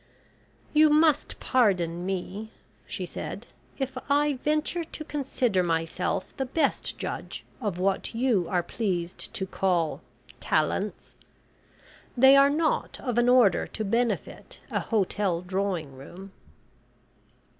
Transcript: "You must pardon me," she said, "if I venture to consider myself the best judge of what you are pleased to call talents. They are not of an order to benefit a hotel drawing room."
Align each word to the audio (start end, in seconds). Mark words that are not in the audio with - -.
"You 0.73 0.89
must 0.89 1.39
pardon 1.39 2.07
me," 2.07 2.49
she 2.87 3.05
said, 3.05 3.45
"if 3.77 3.95
I 4.09 4.39
venture 4.43 4.83
to 4.83 5.03
consider 5.03 5.61
myself 5.61 6.35
the 6.37 6.45
best 6.47 6.97
judge 6.97 7.45
of 7.61 7.77
what 7.77 8.15
you 8.15 8.47
are 8.49 8.63
pleased 8.63 9.31
to 9.35 9.45
call 9.45 10.01
talents. 10.39 11.13
They 12.17 12.35
are 12.35 12.49
not 12.49 12.99
of 12.99 13.19
an 13.19 13.29
order 13.29 13.67
to 13.67 13.85
benefit 13.85 14.59
a 14.71 14.79
hotel 14.79 15.41
drawing 15.41 15.93
room." 15.95 16.31